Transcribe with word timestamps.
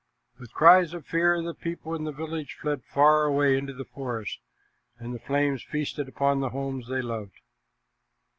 With 0.39 0.51
cries 0.51 0.95
of 0.95 1.05
fear 1.05 1.43
the 1.43 1.53
people 1.53 1.93
in 1.93 2.05
the 2.05 2.11
village 2.11 2.57
fled 2.59 2.81
far 2.83 3.25
away 3.25 3.55
into 3.55 3.71
the 3.71 3.85
forest, 3.85 4.39
and 4.97 5.13
the 5.13 5.19
flames 5.19 5.61
feasted 5.61 6.07
upon 6.07 6.39
the 6.39 6.49
homes 6.49 6.87
they 6.87 7.03
loved. 7.03 7.39